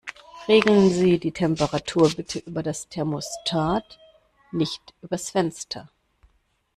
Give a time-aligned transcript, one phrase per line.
[0.47, 3.99] Regeln Sie die Temperatur bitte über das Thermostat,
[4.51, 5.91] nicht übers Fenster.